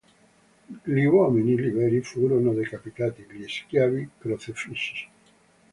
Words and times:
Gli 0.83 1.03
uomini 1.03 1.55
liberi 1.55 2.01
furono 2.01 2.53
decapitati; 2.53 3.21
gli 3.29 3.45
schiavi, 3.47 4.09
crocefissi. 4.17 5.07